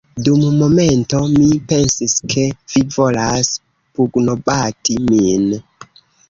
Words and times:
Dum 0.27 0.43
momento, 0.59 1.17
mi 1.33 1.49
pensis, 1.71 2.15
ke 2.35 2.45
vi 2.71 2.83
volas 2.95 3.53
pugnobati 3.99 4.97
min 5.13 5.47